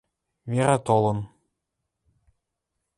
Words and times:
Вера 0.51 0.75
толын 0.87 1.19